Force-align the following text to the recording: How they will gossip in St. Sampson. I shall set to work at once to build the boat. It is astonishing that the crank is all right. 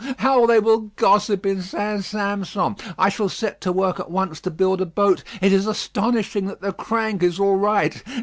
How 0.17 0.47
they 0.47 0.57
will 0.59 0.89
gossip 0.95 1.45
in 1.45 1.61
St. 1.61 2.03
Sampson. 2.03 2.75
I 2.97 3.09
shall 3.09 3.29
set 3.29 3.61
to 3.61 3.71
work 3.71 3.99
at 3.99 4.09
once 4.09 4.41
to 4.41 4.49
build 4.49 4.79
the 4.79 4.87
boat. 4.87 5.23
It 5.43 5.53
is 5.53 5.67
astonishing 5.67 6.47
that 6.47 6.61
the 6.61 6.73
crank 6.73 7.21
is 7.21 7.39
all 7.39 7.55
right. 7.57 8.01